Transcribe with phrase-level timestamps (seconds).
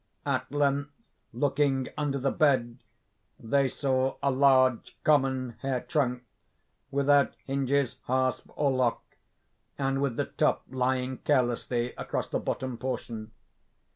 [0.25, 0.89] At length,
[1.31, 2.79] looking under the bed,
[3.39, 6.23] they saw a large, common hair trunk,
[6.89, 9.03] without hinges, hasp, or lock,
[9.77, 13.29] and with the top lying carelessly across the bottom portion.